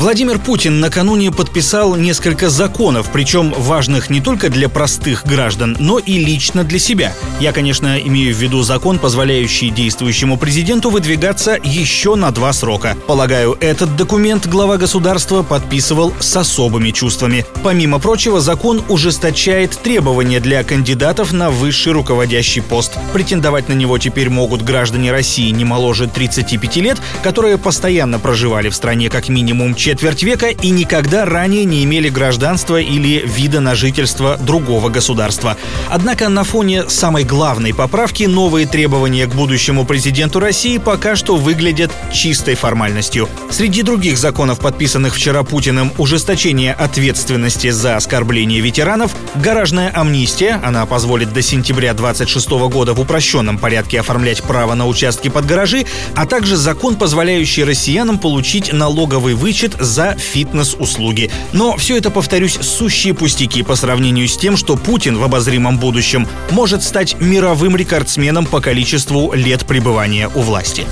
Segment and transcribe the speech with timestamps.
[0.00, 6.14] Владимир Путин накануне подписал несколько законов, причем важных не только для простых граждан, но и
[6.14, 7.12] лично для себя.
[7.38, 12.96] Я, конечно, имею в виду закон, позволяющий действующему президенту выдвигаться еще на два срока.
[13.06, 17.44] Полагаю, этот документ глава государства подписывал с особыми чувствами.
[17.62, 22.96] Помимо прочего, закон ужесточает требования для кандидатов на высший руководящий пост.
[23.12, 28.74] Претендовать на него теперь могут граждане России не моложе 35 лет, которые постоянно проживали в
[28.74, 34.36] стране как минимум четверть века и никогда ранее не имели гражданства или вида на жительство
[34.36, 35.56] другого государства.
[35.88, 41.90] Однако на фоне самой главной поправки новые требования к будущему президенту России пока что выглядят
[42.12, 43.28] чистой формальностью.
[43.50, 51.32] Среди других законов, подписанных вчера Путиным, ужесточение ответственности за оскорбление ветеранов, гаражная амнистия, она позволит
[51.32, 56.56] до сентября 26 года в упрощенном порядке оформлять право на участки под гаражи, а также
[56.56, 61.30] закон, позволяющий россиянам получить налоговый вычет за фитнес-услуги.
[61.52, 66.26] Но все это, повторюсь, сущие пустяки по сравнению с тем, что Путин в обозримом будущем
[66.50, 70.86] может стать мировым рекордсменом по количеству лет пребывания у власти.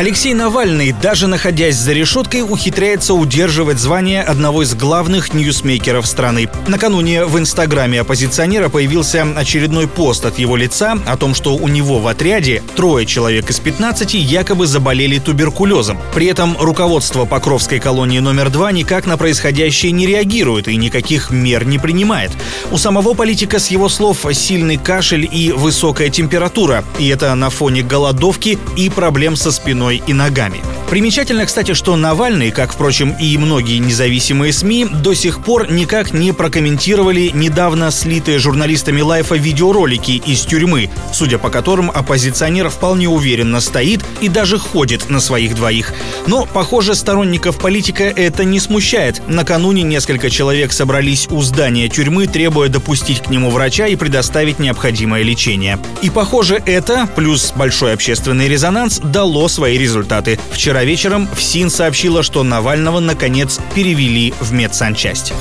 [0.00, 6.48] Алексей Навальный, даже находясь за решеткой, ухитряется удерживать звание одного из главных ньюсмейкеров страны.
[6.66, 11.98] Накануне в инстаграме оппозиционера появился очередной пост от его лица о том, что у него
[11.98, 15.98] в отряде трое человек из 15 якобы заболели туберкулезом.
[16.14, 21.66] При этом руководство Покровской колонии номер два никак на происходящее не реагирует и никаких мер
[21.66, 22.30] не принимает.
[22.72, 26.84] У самого политика, с его слов, сильный кашель и высокая температура.
[26.98, 30.79] И это на фоне голодовки и проблем со спиной спиной и ногами.
[30.90, 36.32] Примечательно, кстати, что Навальный, как, впрочем, и многие независимые СМИ, до сих пор никак не
[36.32, 44.00] прокомментировали недавно слитые журналистами Лайфа видеоролики из тюрьмы, судя по которым оппозиционер вполне уверенно стоит
[44.20, 45.94] и даже ходит на своих двоих.
[46.26, 49.22] Но, похоже, сторонников политика это не смущает.
[49.28, 55.22] Накануне несколько человек собрались у здания тюрьмы, требуя допустить к нему врача и предоставить необходимое
[55.22, 55.78] лечение.
[56.02, 60.36] И, похоже, это, плюс большой общественный резонанс, дало свои результаты.
[60.50, 65.32] Вчера вечером ФСИН сообщила, что Навального наконец перевели в медсанчасть.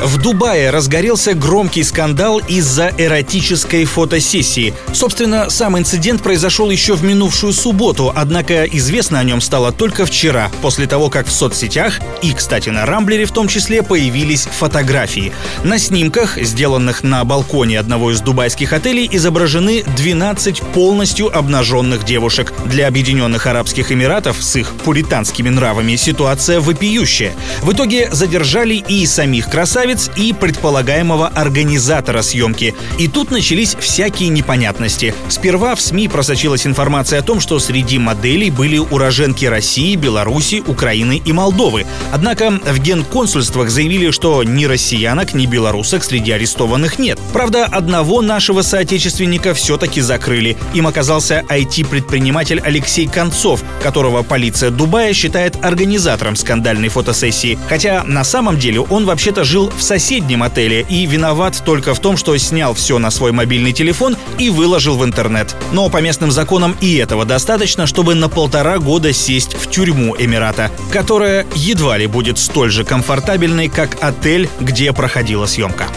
[0.00, 4.74] В Дубае разгорелся громкий скандал из-за эротической фотосессии.
[4.92, 10.50] Собственно, сам инцидент произошел еще в минувшую субботу, однако известно о нем стало только вчера,
[10.60, 15.32] после того, как в соцсетях и, кстати, на Рамблере в том числе появились фотографии.
[15.62, 22.52] На снимках, сделанных на балконе одного из дубайских отелей, изображены 12 полностью обнаженных девушек.
[22.66, 27.34] Для Объединенных Арабских Эмиратов с их пуританскими нравами ситуация вопиющая.
[27.62, 32.74] В итоге задержали и самих красавиц, красавец и предполагаемого организатора съемки.
[32.98, 35.14] И тут начались всякие непонятности.
[35.28, 41.20] Сперва в СМИ просочилась информация о том, что среди моделей были уроженки России, Беларуси, Украины
[41.24, 41.86] и Молдовы.
[42.12, 47.18] Однако в генконсульствах заявили, что ни россиянок, ни белорусок среди арестованных нет.
[47.32, 50.56] Правда, одного нашего соотечественника все-таки закрыли.
[50.74, 57.58] Им оказался IT-предприниматель Алексей Концов, которого полиция Дубая считает организатором скандальной фотосессии.
[57.68, 62.16] Хотя на самом деле он вообще-то жил в соседнем отеле и виноват только в том,
[62.16, 65.56] что снял все на свой мобильный телефон и выложил в интернет.
[65.72, 70.70] Но по местным законам и этого достаточно, чтобы на полтора года сесть в тюрьму Эмирата,
[70.92, 75.88] которая едва ли будет столь же комфортабельной, как отель, где проходила съемка.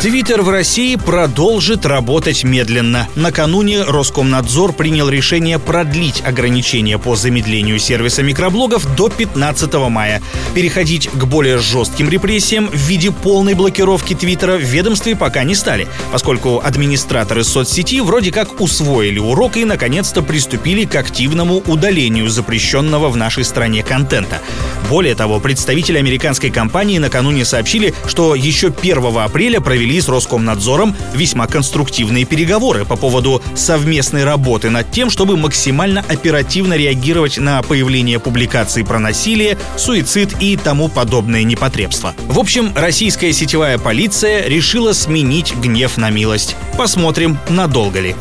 [0.00, 3.08] Твиттер в России продолжит работать медленно.
[3.16, 10.20] Накануне Роскомнадзор принял решение продлить ограничения по замедлению сервиса микроблогов до 15 мая.
[10.54, 15.88] Переходить к более жестким репрессиям в виде полной блокировки Твиттера в ведомстве пока не стали,
[16.12, 23.16] поскольку администраторы соцсети вроде как усвоили урок и наконец-то приступили к активному удалению запрещенного в
[23.16, 24.42] нашей стране контента.
[24.90, 30.96] Более того, представители американской компании накануне сообщили, что еще 1 апреля провели провели с Роскомнадзором
[31.14, 38.18] весьма конструктивные переговоры по поводу совместной работы над тем, чтобы максимально оперативно реагировать на появление
[38.18, 42.14] публикаций про насилие, суицид и тому подобное непотребство.
[42.26, 46.56] В общем, российская сетевая полиция решила сменить гнев на милость.
[46.76, 48.16] Посмотрим, надолго ли.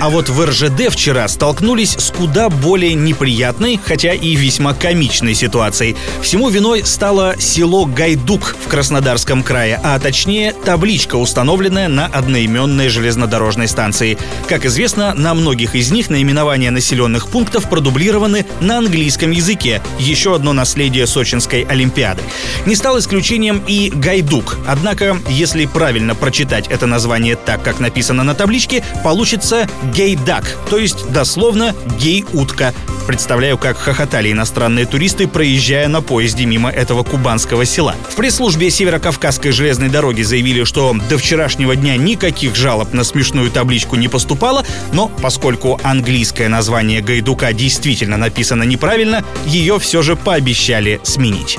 [0.00, 5.94] А вот в РЖД вчера столкнулись с куда более неприятной, хотя и весьма комичной ситуацией.
[6.22, 13.68] Всему виной стало село Гайдук в Краснодарском крае, а точнее табличка, установленная на одноименной железнодорожной
[13.68, 14.16] станции.
[14.48, 19.82] Как известно, на многих из них наименования населенных пунктов продублированы на английском языке.
[19.98, 22.22] Еще одно наследие Сочинской Олимпиады.
[22.64, 24.56] Не стал исключением и Гайдук.
[24.66, 31.10] Однако, если правильно прочитать это название так, как написано на табличке, получится гейдак, то есть
[31.10, 32.74] дословно гей-утка.
[33.06, 37.96] Представляю, как хохотали иностранные туристы, проезжая на поезде мимо этого кубанского села.
[38.08, 43.96] В пресс-службе Северо-Кавказской железной дороги заявили, что до вчерашнего дня никаких жалоб на смешную табличку
[43.96, 51.58] не поступало, но поскольку английское название Гайдука действительно написано неправильно, ее все же пообещали сменить.